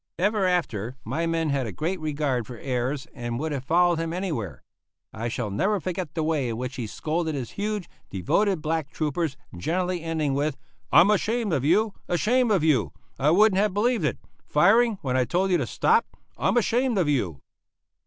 [0.17, 4.13] Ever after my men had a great regard for Ayres, and would have followed him
[4.13, 4.63] anywhere.
[5.13, 9.37] I shall never forget the way in which he scolded his huge, devoted black troopers,
[9.55, 10.57] generally ending with
[10.91, 12.93] "I'm ashamed of you, ashamed of you!
[13.19, 14.17] I wouldn't have believed it!
[14.43, 16.07] Firing; when I told you to stop!
[16.35, 17.39] I'm ashamed of you!"